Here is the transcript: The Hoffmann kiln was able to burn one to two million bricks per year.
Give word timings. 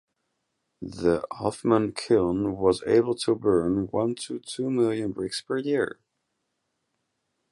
The 0.81 1.23
Hoffmann 1.31 1.91
kiln 1.91 2.57
was 2.57 2.81
able 2.87 3.13
to 3.17 3.35
burn 3.35 3.85
one 3.91 4.15
to 4.25 4.39
two 4.39 4.71
million 4.71 5.11
bricks 5.11 5.43
per 5.43 5.59
year. 5.59 5.99